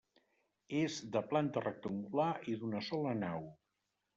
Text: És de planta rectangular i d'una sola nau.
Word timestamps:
És 0.77 0.95
de 1.17 1.21
planta 1.33 1.63
rectangular 1.65 2.29
i 2.55 2.59
d'una 2.63 2.85
sola 2.89 3.17
nau. 3.21 3.47